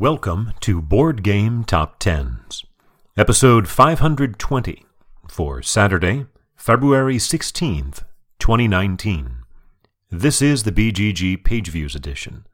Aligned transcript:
Welcome 0.00 0.52
to 0.60 0.80
Board 0.80 1.24
Game 1.24 1.64
Top 1.64 1.98
Tens, 1.98 2.64
episode 3.16 3.66
520 3.66 4.86
for 5.28 5.60
Saturday, 5.60 6.26
February 6.54 7.16
16th, 7.16 8.04
2019. 8.38 9.38
This 10.08 10.40
is 10.40 10.62
the 10.62 10.70
BGG 10.70 11.42
Page 11.42 11.70
Views 11.70 11.96
edition. 11.96 12.46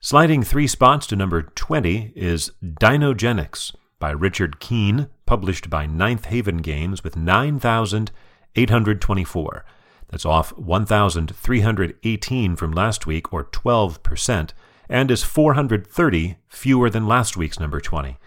Sliding 0.00 0.42
three 0.42 0.66
spots 0.66 1.06
to 1.06 1.14
number 1.14 1.42
20 1.42 2.12
is 2.16 2.50
Dinogenics 2.60 3.76
by 4.00 4.10
Richard 4.10 4.58
Keene, 4.58 5.06
published 5.26 5.70
by 5.70 5.86
Ninth 5.86 6.24
Haven 6.24 6.56
Games 6.56 7.04
with 7.04 7.16
9,824. 7.16 9.64
That's 10.08 10.26
off 10.26 10.58
1,318 10.58 12.56
from 12.56 12.72
last 12.72 13.06
week, 13.06 13.32
or 13.32 13.44
12% 13.44 14.50
and 14.90 15.10
is 15.10 15.22
430 15.22 16.36
fewer 16.48 16.90
than 16.90 17.06
last 17.06 17.36
week's 17.36 17.60
number 17.60 17.80
20. 17.80 18.18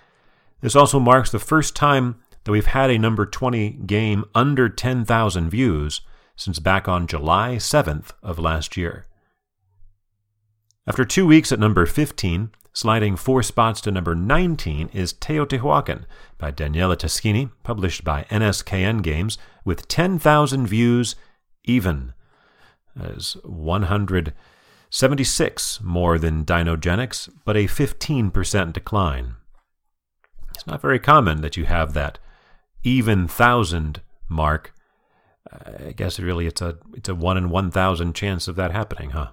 This 0.62 0.76
also 0.76 0.98
marks 0.98 1.30
the 1.30 1.38
first 1.38 1.76
time 1.76 2.22
that 2.46 2.52
we've 2.52 2.68
had 2.68 2.90
a 2.90 2.98
number 2.98 3.26
20 3.26 3.72
game 3.86 4.24
under 4.34 4.70
10,000 4.70 5.50
views 5.50 6.02
since 6.38 6.60
back 6.60 6.88
on 6.88 7.06
July 7.06 7.58
7th 7.58 8.12
of 8.24 8.40
last 8.40 8.78
year. 8.78 9.06
After 10.88 11.06
two 11.06 11.28
weeks 11.28 11.52
at 11.52 11.60
number 11.60 11.86
15, 11.86 12.52
sliding 12.72 13.18
four 13.18 13.44
spots 13.44 13.82
to 13.82 13.92
number 13.92 14.16
19 14.16 14.90
is 14.94 15.14
Teotihuacan 15.14 16.06
by 16.38 16.52
Daniele 16.52 16.96
Taschini, 16.96 17.52
published 17.64 18.04
by 18.04 18.24
NSKN 18.30 19.02
Games, 19.04 19.38
with 19.66 19.88
10,000 19.90 20.66
views 20.66 21.16
even. 21.66 22.14
As 23.00 23.38
100 23.44 24.34
76 24.94 25.82
more 25.82 26.20
than 26.20 26.46
Dinogenics, 26.46 27.28
but 27.46 27.58
a 27.58 27.66
15% 27.66 28.74
decline. 28.74 29.34
It's 30.54 30.68
not 30.68 30.84
very 30.84 31.00
common 31.00 31.42
that 31.42 31.58
you 31.58 31.66
have 31.66 31.96
that 31.96 32.20
even 32.84 33.28
thousand 33.28 34.02
mark. 34.30 34.72
I 35.52 35.94
guess 35.94 36.20
really 36.20 36.46
it's 36.46 36.62
a 36.62 36.78
it's 36.94 37.10
a 37.10 37.16
one 37.16 37.38
in 37.38 37.50
one 37.50 37.72
thousand 37.72 38.14
chance 38.14 38.48
of 38.48 38.56
that 38.58 38.70
happening, 38.72 39.12
huh? 39.12 39.30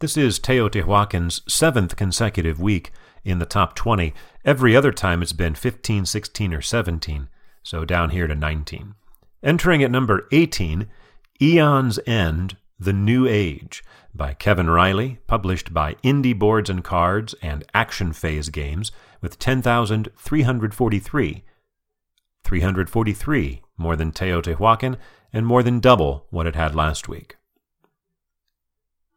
This 0.00 0.16
is 0.16 0.40
Teotihuacan's 0.40 1.42
seventh 1.46 1.94
consecutive 1.94 2.60
week 2.60 2.90
in 3.22 3.38
the 3.38 3.46
top 3.46 3.76
20. 3.76 4.12
Every 4.44 4.74
other 4.74 4.90
time 4.90 5.22
it's 5.22 5.32
been 5.32 5.54
15, 5.54 6.04
16, 6.04 6.52
or 6.52 6.60
17, 6.60 7.28
so 7.62 7.84
down 7.84 8.10
here 8.10 8.26
to 8.26 8.34
19. 8.34 8.96
Entering 9.44 9.84
at 9.84 9.92
number 9.92 10.26
18, 10.32 10.88
Aeon's 11.40 12.00
End 12.08 12.56
The 12.76 12.92
New 12.92 13.28
Age 13.28 13.84
by 14.12 14.34
Kevin 14.34 14.68
Riley, 14.68 15.20
published 15.28 15.72
by 15.72 15.94
Indie 16.02 16.36
Boards 16.36 16.68
and 16.68 16.82
Cards 16.82 17.36
and 17.40 17.62
Action 17.72 18.12
Phase 18.12 18.48
Games, 18.48 18.90
with 19.20 19.38
10,343. 19.38 21.44
343 22.42 23.62
more 23.78 23.94
than 23.94 24.10
Teotihuacan 24.10 24.96
and 25.32 25.46
more 25.46 25.62
than 25.62 25.78
double 25.78 26.26
what 26.30 26.48
it 26.48 26.56
had 26.56 26.74
last 26.74 27.08
week. 27.08 27.36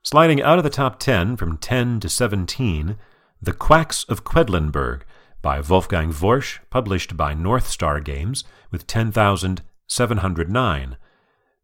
Sliding 0.09 0.41
out 0.41 0.57
of 0.57 0.63
the 0.63 0.69
top 0.69 1.01
10 1.01 1.35
from 1.35 1.57
10 1.57 1.99
to 1.99 2.07
17, 2.07 2.95
The 3.41 3.51
Quacks 3.51 4.05
of 4.05 4.23
Quedlinburg 4.23 5.01
by 5.41 5.59
Wolfgang 5.59 6.13
Warsch, 6.13 6.59
published 6.69 7.17
by 7.17 7.33
North 7.33 7.67
Star 7.67 7.99
Games, 7.99 8.45
with 8.71 8.87
10,709. 8.87 10.97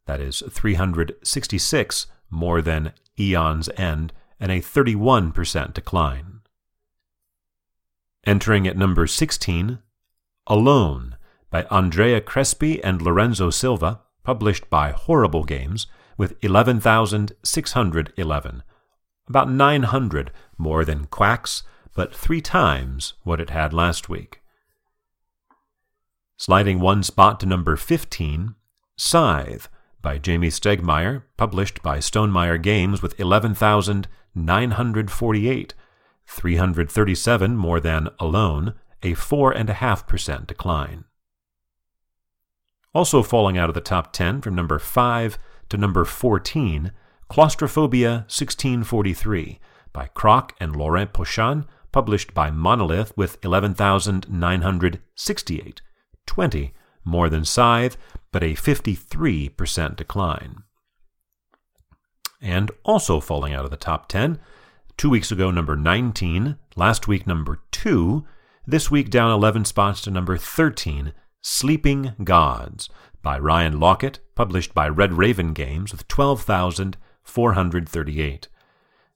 That 0.07 0.19
is 0.19 0.44
366 0.50 2.07
more 2.29 2.62
than 2.62 2.91
Aeon's 3.18 3.69
End, 3.78 4.12
and 4.41 4.51
a 4.51 4.59
31% 4.59 5.73
decline. 5.73 6.41
Entering 8.25 8.68
at 8.68 8.75
number 8.75 9.07
16, 9.07 9.79
Alone 10.47 11.16
by 11.50 11.63
Andrea 11.72 12.19
Crespi 12.19 12.84
and 12.84 13.01
Lorenzo 13.01 13.50
Silva, 13.50 14.01
published 14.25 14.69
by 14.69 14.91
Horrible 14.91 15.45
Games, 15.45 15.88
with 16.18 16.35
11,611, 16.44 18.63
about 19.28 19.50
900 19.50 20.31
more 20.57 20.85
than 20.85 21.06
Quacks, 21.06 21.63
but 21.96 22.13
three 22.13 22.41
times 22.41 23.13
what 23.24 23.40
it 23.40 23.50
had 23.50 23.74
last 23.74 24.09
week. 24.09 24.41
Sliding 26.38 26.79
one 26.79 27.01
spot 27.03 27.40
to 27.40 27.46
number 27.46 27.75
15, 27.75 28.56
Scythe 28.97 29.69
by 30.01 30.18
Jamey 30.19 30.51
Stegmaier, 30.51 31.24
published 31.38 31.81
by 31.81 32.00
Stonemaier 32.00 32.62
Games 32.62 33.01
with 33.01 33.18
11,948, 33.19 35.74
337 36.25 37.57
more 37.57 37.80
than 37.80 38.09
Alone, 38.19 38.74
a 39.01 39.13
4.5% 39.13 40.47
decline. 40.47 41.06
Also 42.94 43.24
falling 43.24 43.57
out 43.57 43.69
of 43.69 43.75
the 43.75 43.81
top 43.81 44.13
10 44.13 44.41
from 44.41 44.53
number 44.53 44.78
5 44.78 45.40
to 45.69 45.78
number 45.78 46.06
14, 46.06 46.91
Claustrophobia 47.29 48.25
1643 48.28 49.59
by 49.91 50.06
Croc 50.07 50.56
and 50.59 50.75
Laurent 50.75 51.13
Pochon, 51.13 51.66
published 51.91 52.34
by 52.34 52.50
Monolith 52.51 53.16
with 53.16 53.38
11,968, 53.44 55.81
20 56.25 56.74
more 57.06 57.29
than 57.29 57.46
Scythe, 57.46 57.97
but 58.31 58.44
a 58.44 58.53
53% 58.53 59.96
decline. 59.96 60.63
And 62.41 62.72
also 62.84 63.19
falling 63.19 63.53
out 63.53 63.66
of 63.66 63.72
the 63.72 63.78
top 63.78 64.09
10, 64.09 64.40
two 64.97 65.09
weeks 65.09 65.31
ago 65.31 65.51
number 65.51 65.75
19, 65.75 66.57
last 66.75 67.07
week 67.07 67.28
number 67.28 67.62
2, 67.72 68.25
this 68.66 68.90
week 68.90 69.09
down 69.09 69.31
11 69.31 69.66
spots 69.66 70.01
to 70.01 70.12
number 70.12 70.38
13, 70.38 71.13
Sleeping 71.41 72.13
Gods 72.24 72.90
by 73.23 73.39
Ryan 73.39 73.79
Laukat, 73.79 74.19
published 74.35 74.75
by 74.75 74.88
Red 74.88 75.13
Raven 75.13 75.53
Games 75.53 75.91
with 75.91 76.07
12,438. 76.07 78.47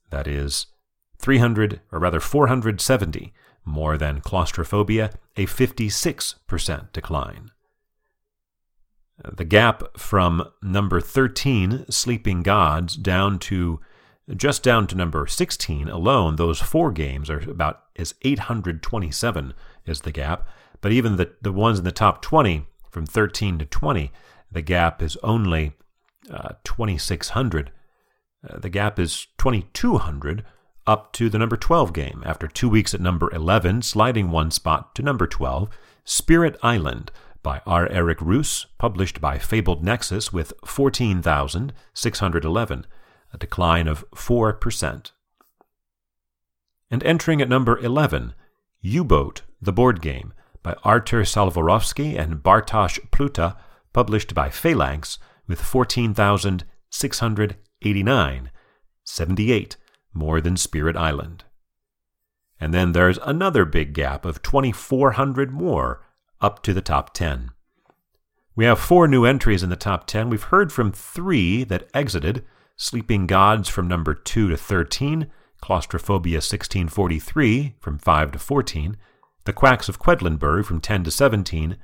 That 0.09 0.28
is 0.28 0.66
300, 1.19 1.81
or 1.91 2.00
rather 2.00 2.19
470 2.19 3.31
more 3.66 3.97
than 3.97 4.22
Claustrophobia, 4.22 5.12
a 5.35 5.46
56% 5.46 6.91
decline. 6.94 7.51
The 9.23 9.46
gap 9.46 9.97
from 9.97 10.47
number 10.63 11.01
13, 11.01 11.85
Sleeping 11.90 12.44
Gods, 12.44 12.96
down 12.96 13.40
to 13.40 13.79
just 14.35 14.62
down 14.62 14.88
to 14.88 14.96
number 14.96 15.25
16 15.25 15.88
alone, 15.88 16.35
those 16.35 16.59
four 16.59 16.91
games 16.91 17.29
are 17.29 17.50
about 17.50 17.84
as 17.96 18.13
827 18.23 19.53
is 19.85 20.01
the 20.01 20.12
gap. 20.12 20.46
But 20.81 20.91
even 20.91 21.16
the, 21.16 21.31
the 21.41 21.53
ones 21.53 21.79
in 21.79 21.85
the 21.85 21.94
top 21.94 22.22
20 22.22 22.67
from 22.97 23.06
13 23.06 23.59
to 23.59 23.66
20, 23.66 24.12
the 24.52 24.63
gap 24.63 25.03
is 25.03 25.16
only 25.22 25.74
uh, 26.31 26.53
2,600. 26.63 27.72
Uh, 28.44 28.58
the 28.58 28.69
gap 28.69 28.97
is 28.97 29.28
2,200 29.38 30.44
up 30.88 31.13
to 31.13 31.30
the 31.30 31.38
number 31.38 31.56
12 31.56 31.94
game. 31.94 32.24
After 32.25 32.47
two 32.47 32.68
weeks 32.68 32.96
at 32.96 33.00
number 33.00 33.31
11, 33.31 33.84
sliding 33.84 34.31
one 34.31 34.50
spot 34.50 34.96
to 34.96 35.03
number 35.03 35.28
12, 35.28 35.69
Spirit 36.06 36.58
Island 36.63 37.12
by 37.44 37.62
R. 37.68 37.88
Eric 37.90 38.18
Reuss, 38.18 38.66
published 38.80 39.22
by 39.22 39.38
Fabled 39.38 39.84
Nexus 39.84 40.34
with 40.34 40.53
14,611, 40.66 42.88
a 43.31 43.38
decline 43.38 43.88
of 43.88 44.09
4%. 44.09 45.11
And 46.90 47.03
entering 47.03 47.44
at 47.44 47.49
number 47.49 47.78
11, 47.78 48.34
U 48.82 49.03
Boat, 49.03 49.44
the 49.61 49.72
board 49.72 50.02
game, 50.02 50.34
by 50.67 50.75
Artur 50.84 51.22
Salwarowski 51.22 52.19
and 52.19 52.43
Bartosz 52.43 52.99
Pluta, 53.09 53.55
published 53.93 54.35
by 54.35 54.49
Phalanx, 54.49 55.17
with 55.47 55.61
14,689, 55.61 58.52
78 59.05 59.78
more 60.14 60.41
than 60.41 60.58
Spirit 60.58 60.97
Island. 60.97 61.46
And 62.59 62.73
then 62.73 62.91
there's 62.91 63.17
another 63.19 63.64
big 63.64 63.93
gap 63.93 64.25
of 64.25 64.41
2,400 64.41 65.52
more 65.52 66.03
up 66.41 66.61
to 66.64 66.73
the 66.73 66.81
top 66.81 67.13
10. 67.13 67.52
We 68.53 68.66
have 68.66 68.78
four 68.78 69.08
new 69.08 69.23
entries 69.23 69.63
in 69.63 69.70
the 69.70 69.78
top 69.78 70.05
10. 70.05 70.29
We've 70.29 70.43
heard 70.43 70.73
from 70.73 70.91
three 70.91 71.63
that 71.63 71.87
exited 71.93 72.43
Sleeping 72.75 73.25
Gods 73.25 73.70
from 73.70 73.87
number 73.87 74.13
2 74.13 74.49
to 74.49 74.58
13, 74.58 75.31
Claustrophobia 75.61 76.40
1643 76.40 77.75
from 77.79 77.97
5 77.97 78.34
to 78.34 78.40
14, 78.40 78.97
the 79.47 79.53
Quacks 79.53 79.90
of 79.90 79.97
Quedlinburg 79.97 80.66
from 80.66 80.79
10 80.79 81.05
to 81.05 81.09
17. 81.09 81.78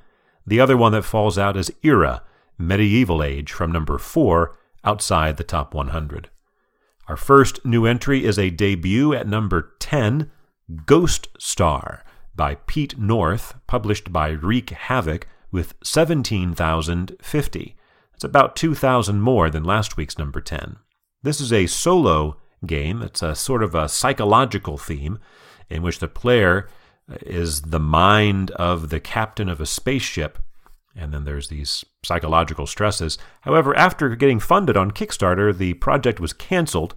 The 0.46 0.60
other 0.60 0.76
one 0.76 0.92
that 0.92 1.02
falls 1.02 1.36
out 1.36 1.56
is 1.56 1.72
Era, 1.82 2.22
Medieval 2.56 3.22
Age 3.22 3.50
from 3.50 3.72
number 3.72 3.98
4, 3.98 4.56
outside 4.84 5.36
the 5.36 5.42
top 5.42 5.74
100. 5.74 6.30
Our 7.08 7.16
first 7.16 7.64
new 7.64 7.86
entry 7.86 8.24
is 8.24 8.38
a 8.38 8.50
debut 8.50 9.14
at 9.14 9.26
number 9.26 9.74
10, 9.80 10.30
Ghost 10.86 11.28
Star 11.38 12.04
by 12.36 12.56
Pete 12.66 12.98
North, 12.98 13.54
published 13.66 14.12
by 14.12 14.28
Wreak 14.28 14.70
Havoc, 14.70 15.26
with 15.50 15.74
17,050. 15.82 17.76
It's 18.14 18.24
about 18.24 18.56
2,000 18.56 19.20
more 19.20 19.50
than 19.50 19.64
last 19.64 19.96
week's 19.96 20.18
number 20.18 20.40
10. 20.40 20.76
This 21.22 21.40
is 21.40 21.52
a 21.52 21.66
solo 21.66 22.36
game. 22.66 23.02
It's 23.02 23.22
a 23.22 23.34
sort 23.34 23.62
of 23.62 23.74
a 23.74 23.88
psychological 23.88 24.76
theme 24.76 25.18
in 25.70 25.82
which 25.82 26.00
the 26.00 26.08
player 26.08 26.68
is 27.22 27.62
the 27.62 27.80
mind 27.80 28.50
of 28.52 28.90
the 28.90 29.00
captain 29.00 29.48
of 29.48 29.60
a 29.60 29.66
spaceship. 29.66 30.38
And 30.96 31.12
then 31.12 31.24
there's 31.24 31.48
these 31.48 31.84
psychological 32.04 32.66
stresses. 32.66 33.18
However, 33.42 33.76
after 33.76 34.14
getting 34.14 34.40
funded 34.40 34.76
on 34.76 34.92
Kickstarter, 34.92 35.56
the 35.56 35.74
project 35.74 36.20
was 36.20 36.32
canceled, 36.32 36.94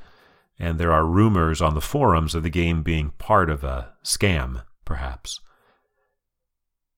and 0.60 0.80
there 0.80 0.94
are 0.94 1.06
rumors 1.06 1.62
on 1.62 1.74
the 1.74 1.82
forums 1.82 2.36
of 2.36 2.44
the 2.44 2.50
game 2.50 2.84
being 2.84 3.12
part 3.18 3.50
of 3.50 3.64
a 3.64 3.94
scam, 4.04 4.64
perhaps. 4.86 5.40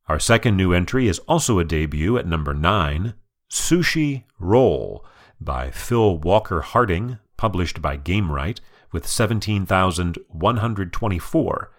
Our 0.08 0.20
second 0.20 0.58
new 0.58 0.74
entry 0.74 1.08
is 1.08 1.20
also 1.20 1.60
a 1.60 1.64
debut 1.64 2.18
at 2.18 2.28
number 2.28 2.54
9 2.54 3.14
Sushi 3.50 4.26
Roll 4.40 5.06
by 5.40 5.72
Phil 5.72 6.18
Walker 6.18 6.60
Harding, 6.62 7.20
published 7.38 7.82
by 7.82 7.98
Gamewright, 7.98 8.60
with 8.92 9.08
17,124, 9.08 11.72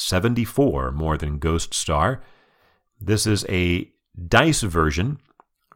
74 0.00 0.92
more 0.92 1.16
than 1.16 1.38
Ghost 1.38 1.74
Star. 1.74 2.22
This 3.00 3.26
is 3.26 3.44
a 3.48 3.90
dice 4.28 4.62
version, 4.62 5.18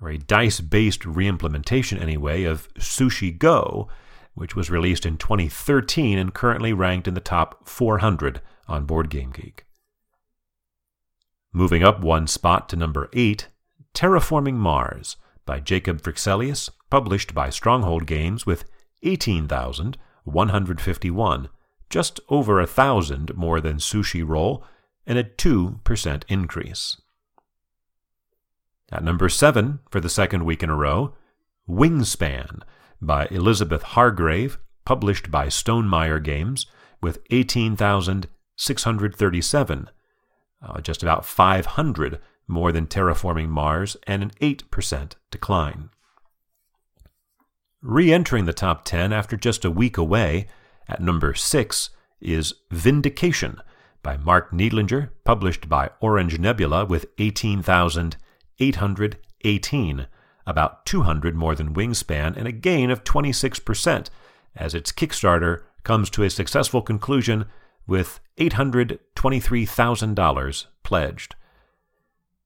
or 0.00 0.10
a 0.10 0.18
dice 0.18 0.60
based 0.60 1.02
reimplementation 1.02 2.00
anyway, 2.00 2.44
of 2.44 2.72
Sushi 2.74 3.36
Go, 3.36 3.88
which 4.34 4.56
was 4.56 4.70
released 4.70 5.06
in 5.06 5.16
2013 5.16 6.18
and 6.18 6.34
currently 6.34 6.72
ranked 6.72 7.06
in 7.06 7.14
the 7.14 7.20
top 7.20 7.68
400 7.68 8.40
on 8.66 8.84
BoardGameGeek. 8.86 9.60
Moving 11.52 11.84
up 11.84 12.00
one 12.00 12.26
spot 12.26 12.68
to 12.70 12.76
number 12.76 13.08
8, 13.12 13.46
Terraforming 13.94 14.54
Mars 14.54 15.16
by 15.46 15.60
Jacob 15.60 16.02
Fryxelius, 16.02 16.68
published 16.90 17.32
by 17.32 17.50
Stronghold 17.50 18.06
Games 18.06 18.44
with 18.44 18.64
18,151, 19.04 21.48
just 21.90 22.18
over 22.28 22.60
a 22.60 22.66
thousand 22.66 23.36
more 23.36 23.60
than 23.60 23.76
Sushi 23.76 24.26
Roll, 24.26 24.64
and 25.06 25.18
a 25.18 25.24
2% 25.24 26.22
increase. 26.28 27.00
At 28.90 29.04
number 29.04 29.28
7, 29.28 29.80
for 29.90 30.00
the 30.00 30.08
second 30.08 30.44
week 30.44 30.62
in 30.62 30.70
a 30.70 30.76
row, 30.76 31.14
Wingspan 31.68 32.62
by 33.00 33.26
Elizabeth 33.30 33.82
Hargrave, 33.82 34.58
published 34.84 35.30
by 35.30 35.46
Stonemaier 35.46 36.22
Games, 36.22 36.66
with 37.00 37.20
18,637, 37.30 39.90
uh, 40.62 40.80
just 40.80 41.02
about 41.02 41.24
500 41.24 42.20
more 42.46 42.70
than 42.72 42.86
Terraforming 42.86 43.48
Mars, 43.48 43.96
and 44.06 44.22
an 44.22 44.30
8% 44.40 45.14
decline. 45.30 45.88
Re 47.82 48.12
entering 48.12 48.44
the 48.44 48.52
top 48.52 48.84
10 48.84 49.12
after 49.12 49.36
just 49.36 49.64
a 49.64 49.70
week 49.70 49.96
away, 49.98 50.46
at 50.88 51.00
number 51.00 51.34
6 51.34 51.90
is 52.20 52.54
Vindication 52.70 53.58
by 54.02 54.16
Marc 54.16 54.52
Neidlinger, 54.52 55.10
published 55.24 55.68
by 55.68 55.90
Orange 56.00 56.38
Nebula 56.38 56.84
with 56.84 57.06
18,818, 57.18 60.06
about 60.46 60.86
200 60.86 61.34
more 61.34 61.54
than 61.54 61.74
Wingspan, 61.74 62.36
and 62.36 62.46
a 62.46 62.52
gain 62.52 62.90
of 62.90 63.04
26%, 63.04 64.08
as 64.54 64.74
its 64.74 64.92
Kickstarter 64.92 65.62
comes 65.82 66.10
to 66.10 66.22
a 66.22 66.30
successful 66.30 66.82
conclusion 66.82 67.46
with 67.86 68.20
$823,000 68.38 70.66
pledged. 70.82 71.34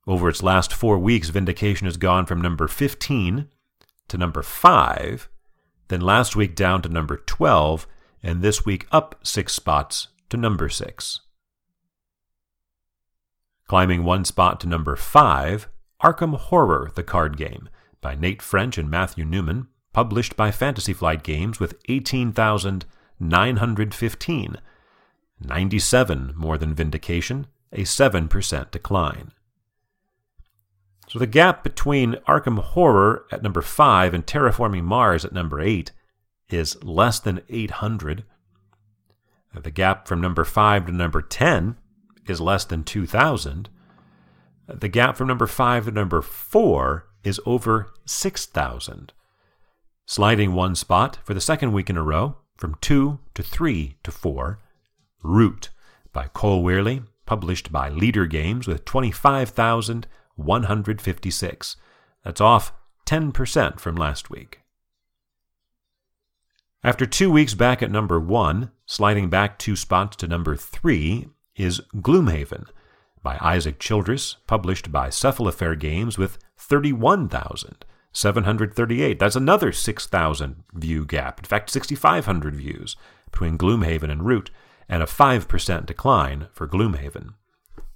Over 0.07 0.29
its 0.31 0.43
last 0.43 0.73
four 0.73 0.99
weeks, 0.99 1.29
Vindication 1.29 1.87
has 1.87 1.97
gone 1.97 2.27
from 2.27 2.41
number 2.41 2.67
15 2.67 3.47
to 4.09 4.19
number 4.19 4.43
5, 4.43 5.29
then 5.89 6.01
last 6.01 6.35
week 6.35 6.55
down 6.55 6.81
to 6.83 6.89
number 6.89 7.19
12, 7.19 7.87
and 8.29 8.43
this 8.43 8.67
week 8.67 8.87
up 8.93 9.15
six 9.23 9.55
spots 9.55 10.09
to 10.29 10.37
number 10.37 10.69
6. 10.69 11.21
Climbing 13.67 14.05
one 14.05 14.27
spot 14.27 14.61
to 14.61 14.69
number 14.69 14.97
5, 14.97 15.67
Arkham 16.03 16.37
Horror, 16.37 16.91
the 16.95 17.03
card 17.03 17.39
game, 17.39 17.71
by 18.03 18.15
Nate 18.15 18.43
French 18.43 18.77
and 18.77 18.91
Matthew 18.91 19.25
Newman, 19.25 19.69
published 19.95 20.37
by 20.37 20.51
Fantasy 20.51 20.93
Flight 20.93 21.23
Games 21.23 21.59
with 21.59 21.79
18,915 21.89 24.57
97 25.41 26.33
more 26.37 26.59
than 26.59 26.75
Vindication, 26.75 27.47
a 27.73 27.81
7% 27.81 28.71
decline. 28.71 29.33
So 31.09 31.19
the 31.19 31.27
gap 31.27 31.63
between 31.63 32.17
Arkham 32.29 32.59
Horror 32.59 33.25
at 33.33 33.43
number 33.43 33.63
5 33.63 34.13
and 34.13 34.27
Terraforming 34.27 34.85
Mars 34.85 35.25
at 35.25 35.33
number 35.33 35.63
8 35.63 35.93
is 36.51 36.83
less 36.83 37.21
than 37.21 37.43
800. 37.49 38.25
The 39.55 39.71
gap 39.71 40.07
from 40.07 40.21
number 40.21 40.45
5 40.45 40.87
to 40.87 40.93
number 40.93 41.23
10 41.23 41.77
is 42.27 42.41
less 42.41 42.65
than 42.65 42.85
2,000. 42.85 43.69
The 44.69 44.89
gap 44.89 45.17
from 45.17 45.29
number 45.29 45.47
5 45.47 45.87
to 45.87 45.91
number 45.91 46.23
4 46.23 47.07
is 47.25 47.41
over 47.47 47.89
6,000. 48.05 49.13
Sliding 50.07 50.55
one 50.55 50.75
spot 50.75 51.19
for 51.25 51.35
the 51.35 51.41
second 51.41 51.73
week 51.73 51.91
in 51.91 51.97
a 51.97 52.03
row 52.03 52.37
from 52.57 52.77
2 52.81 53.19
to 53.35 53.43
3 53.43 53.97
to 54.03 54.11
4 54.11 54.59
Root 55.23 55.71
by 56.13 56.29
Cole 56.29 56.63
Wehrle, 56.63 57.07
published 57.27 57.73
by 57.73 57.91
Leder 57.91 58.29
Games 58.29 58.67
with 58.67 58.85
25,156. 58.85 61.77
That's 62.25 62.41
off 62.41 62.73
10% 63.07 63.81
from 63.81 63.97
last 63.97 64.31
week. 64.31 64.61
After 66.85 67.07
two 67.07 67.33
weeks 67.33 67.55
back 67.55 67.83
at 67.83 67.91
number 67.91 68.21
one, 68.21 68.71
sliding 68.87 69.29
back 69.29 69.59
two 69.59 69.75
spots 69.75 70.15
to 70.19 70.29
number 70.29 70.55
three, 70.55 71.27
is 71.57 71.81
Gloomhaven 71.97 72.69
by 73.21 73.37
Isaac 73.41 73.81
Childres, 73.81 74.37
published 74.47 74.93
by 74.93 75.09
Cephalofair 75.09 75.77
Games 75.77 76.17
with 76.17 76.39
31,738. 76.57 79.19
That's 79.19 79.35
another 79.35 79.73
6,000 79.73 80.63
view 80.73 81.05
gap. 81.05 81.41
In 81.41 81.47
fact, 81.47 81.71
6,500 81.71 82.55
views 82.55 82.95
between 83.29 83.59
Gloomhaven 83.59 84.13
and 84.13 84.25
Root 84.25 84.53
and 84.89 85.03
a 85.03 85.07
5% 85.07 85.85
decline 85.85 86.47
for 86.53 86.69
Gloomhaven. 86.69 87.35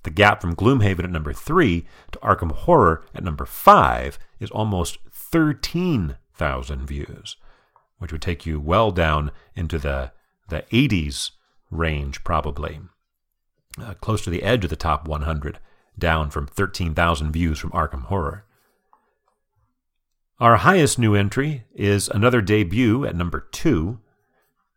The 0.03 0.11
gap 0.11 0.41
from 0.41 0.57
Gloomhaven 0.57 1.05
at 1.05 1.11
number 1.11 1.33
3 1.33 1.87
to 2.11 2.19
Arkham 2.19 2.51
Horror 2.51 3.05
at 3.15 3.23
number 3.23 3.47
5 3.47 4.19
is 4.41 4.51
almost 4.51 4.99
13,000 5.13 6.85
views, 6.85 7.37
which 8.03 8.13
would 8.13 8.21
take 8.21 8.45
you 8.45 8.61
well 8.61 8.91
down 8.91 9.31
into 9.55 9.79
the, 9.79 10.11
the 10.49 10.65
80s 10.73 11.31
range, 11.71 12.25
probably. 12.25 12.81
Uh, 13.81 13.95
close 13.95 14.23
to 14.23 14.31
the 14.31 14.43
edge 14.43 14.65
of 14.65 14.71
the 14.71 14.77
top 14.77 15.07
100, 15.07 15.61
down 15.97 16.29
from 16.29 16.47
13,000 16.47 17.33
views 17.33 17.59
from 17.59 17.71
Arkham 17.71 18.07
Horror. 18.07 18.45
Our 20.41 20.57
highest 20.57 20.99
new 20.99 21.15
entry 21.15 21.63
is 21.73 22.09
another 22.09 22.41
debut 22.41 23.07
at 23.07 23.15
number 23.15 23.47
2 23.53 24.01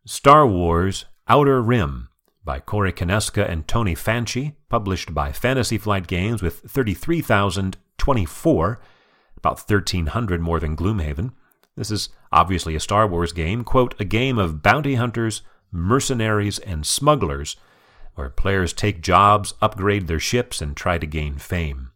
Star 0.04 0.46
Wars 0.46 1.06
Outer 1.26 1.60
Rim 1.60 2.08
by 2.44 2.60
Corey 2.60 2.92
Konieczka 2.92 3.50
and 3.50 3.66
Tony 3.66 3.96
Fanchi, 3.96 4.54
published 4.68 5.12
by 5.12 5.32
Fantasy 5.32 5.78
Flight 5.78 6.06
Games 6.06 6.40
with 6.40 6.60
33,024, 6.60 8.80
about 9.36 9.58
1,300 9.58 10.40
more 10.40 10.60
than 10.60 10.76
Gloomhaven. 10.76 11.32
This 11.76 11.90
is 11.90 12.08
obviously 12.32 12.74
a 12.74 12.80
Star 12.80 13.06
Wars 13.06 13.32
game, 13.32 13.64
quote, 13.64 13.94
a 14.00 14.04
game 14.04 14.38
of 14.38 14.62
bounty 14.62 14.94
hunters, 14.94 15.42
mercenaries, 15.70 16.58
and 16.58 16.86
smugglers, 16.86 17.56
where 18.14 18.30
players 18.30 18.72
take 18.72 19.02
jobs, 19.02 19.54
upgrade 19.60 20.06
their 20.06 20.20
ships, 20.20 20.62
and 20.62 20.76
try 20.76 20.98
to 20.98 21.06
gain 21.06 21.36
fame. 21.36 21.90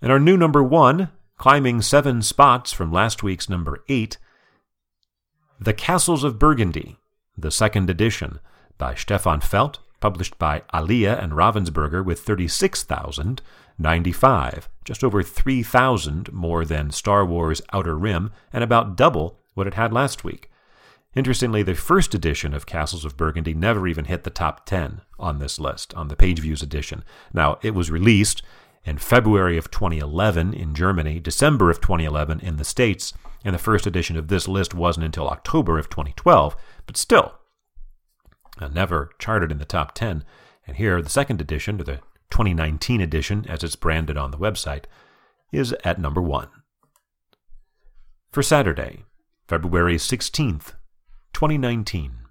And 0.00 0.10
our 0.10 0.20
new 0.20 0.36
number 0.36 0.62
one, 0.62 1.10
climbing 1.36 1.82
seven 1.82 2.22
spots 2.22 2.72
from 2.72 2.90
last 2.90 3.22
week's 3.22 3.48
number 3.48 3.84
eight, 3.88 4.16
The 5.60 5.74
Castles 5.74 6.24
of 6.24 6.38
Burgundy 6.38 6.96
the 7.36 7.50
second 7.50 7.90
edition 7.90 8.40
by 8.78 8.94
Stefan 8.94 9.40
Feld, 9.40 9.80
published 10.00 10.38
by 10.38 10.62
alea 10.72 11.18
and 11.18 11.32
Ravensburger 11.32 12.04
with 12.04 12.20
95, 13.78 14.68
just 14.84 15.04
over 15.04 15.22
3,000 15.22 16.32
more 16.32 16.64
than 16.64 16.90
Star 16.90 17.24
Wars 17.24 17.60
Outer 17.72 17.96
Rim, 17.96 18.30
and 18.52 18.64
about 18.64 18.96
double 18.96 19.38
what 19.54 19.66
it 19.66 19.74
had 19.74 19.92
last 19.92 20.24
week. 20.24 20.50
Interestingly, 21.14 21.62
the 21.62 21.74
first 21.74 22.14
edition 22.14 22.52
of 22.52 22.66
Castles 22.66 23.04
of 23.04 23.16
Burgundy 23.16 23.54
never 23.54 23.88
even 23.88 24.04
hit 24.04 24.24
the 24.24 24.30
top 24.30 24.66
10 24.66 25.00
on 25.18 25.38
this 25.38 25.58
list, 25.58 25.94
on 25.94 26.08
the 26.08 26.16
page 26.16 26.40
views 26.40 26.62
edition. 26.62 27.02
Now, 27.32 27.58
it 27.62 27.74
was 27.74 27.90
released 27.90 28.42
in 28.84 28.98
February 28.98 29.56
of 29.56 29.70
2011 29.70 30.52
in 30.52 30.74
Germany, 30.74 31.18
December 31.18 31.70
of 31.70 31.80
2011 31.80 32.40
in 32.40 32.56
the 32.56 32.64
States, 32.64 33.14
and 33.44 33.54
the 33.54 33.58
first 33.58 33.86
edition 33.86 34.16
of 34.16 34.28
this 34.28 34.46
list 34.46 34.74
wasn't 34.74 35.06
until 35.06 35.28
October 35.28 35.78
of 35.78 35.88
2012, 35.88 36.54
but 36.86 36.96
still, 36.96 37.34
uh, 38.60 38.68
never 38.68 39.10
charted 39.18 39.50
in 39.50 39.58
the 39.58 39.64
top 39.64 39.94
10. 39.94 40.22
And 40.66 40.76
here, 40.76 41.00
the 41.00 41.08
second 41.08 41.40
edition, 41.40 41.80
or 41.80 41.84
the 41.84 42.00
2019 42.30 43.00
edition, 43.00 43.46
as 43.48 43.62
it's 43.62 43.76
branded 43.76 44.16
on 44.16 44.30
the 44.30 44.38
website, 44.38 44.84
is 45.52 45.72
at 45.84 45.98
number 45.98 46.20
one. 46.20 46.48
For 48.30 48.42
Saturday, 48.42 49.04
February 49.48 49.96
16th, 49.96 50.74
2019. 51.32 52.25